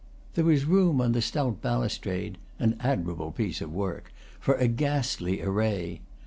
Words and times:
There 0.33 0.45
was 0.45 0.65
room 0.65 0.99
on 0.99 1.11
the 1.11 1.21
stout 1.21 1.61
balustrade 1.61 2.39
an 2.57 2.75
admirable 2.79 3.31
piece 3.31 3.61
of 3.61 3.71
work 3.71 4.11
for 4.39 4.55
a 4.55 4.67
ghastly 4.67 5.43
array. 5.43 6.01